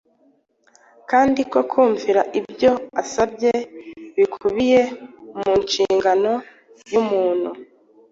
kandi 1.09 1.41
ko 1.51 1.59
kumvira 1.71 2.21
ibyo 2.39 2.71
asaba 3.01 3.49
bikubiye 4.17 4.81
mu 5.39 5.51
nshingano 5.63 6.33
y’umuntu. 6.91 7.49